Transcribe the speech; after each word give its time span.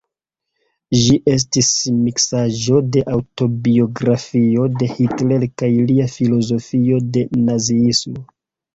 Ĝi 1.01 1.17
estas 1.33 1.69
miksaĵo 1.97 2.81
de 2.97 3.05
aŭtobiografio 3.17 4.67
de 4.81 4.91
Hitler 4.97 5.49
kaj 5.63 5.73
lia 5.87 6.11
filozofio 6.19 7.07
de 7.17 7.29
naziismo. 7.49 8.31